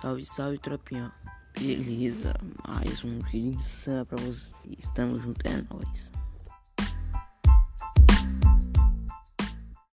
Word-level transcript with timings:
Salve, 0.00 0.24
salve, 0.24 0.58
tropinha. 0.58 1.12
Beleza, 1.58 2.34
mais 2.66 3.04
um 3.04 3.18
vídeo 3.20 3.50
insano 3.50 4.06
pra 4.06 4.16
vocês. 4.16 4.50
Estamos 4.78 5.22
juntos, 5.22 5.44
é 5.44 5.62
nóis. 5.70 6.10